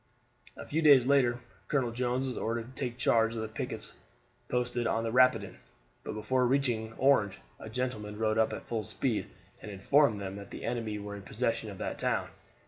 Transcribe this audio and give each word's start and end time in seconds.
A 0.57 0.65
few 0.65 0.81
days 0.81 1.05
later 1.05 1.41
Colonel 1.67 1.91
Jones 1.91 2.25
was 2.25 2.35
ordered 2.35 2.75
to 2.75 2.75
take 2.85 2.97
charge 2.97 3.35
of 3.35 3.41
the 3.43 3.47
pickets 3.47 3.93
posted 4.49 4.87
on 4.87 5.03
the 5.03 5.11
Rapidan, 5.11 5.59
but 6.03 6.13
before 6.15 6.47
reaching 6.47 6.93
Orange 6.97 7.37
a 7.59 7.69
gentleman 7.69 8.17
rode 8.17 8.39
up 8.39 8.51
at 8.51 8.65
full 8.65 8.81
speed 8.83 9.27
and 9.61 9.69
informed 9.69 10.19
them 10.19 10.37
that 10.37 10.49
the 10.49 10.65
enemy 10.65 10.97
were 10.97 11.15
in 11.15 11.21
possession 11.21 11.69
of 11.69 11.77
that 11.77 11.99
town. 11.99 12.29